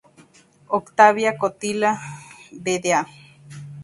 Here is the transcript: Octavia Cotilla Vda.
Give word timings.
Octavia 0.79 1.37
Cotilla 1.37 1.91
Vda. 2.51 3.05